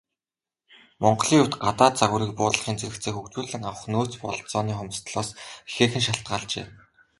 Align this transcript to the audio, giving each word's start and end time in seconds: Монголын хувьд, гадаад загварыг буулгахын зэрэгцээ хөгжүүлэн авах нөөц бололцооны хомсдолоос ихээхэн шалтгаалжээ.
Монголын 1.01 1.37
хувьд, 1.39 1.53
гадаад 1.65 1.93
загварыг 1.97 2.31
буулгахын 2.35 2.79
зэрэгцээ 2.79 3.13
хөгжүүлэн 3.13 3.63
авах 3.69 3.83
нөөц 3.91 4.13
бололцооны 4.21 4.73
хомсдолоос 4.75 5.29
ихээхэн 5.69 6.03
шалтгаалжээ. 6.07 6.65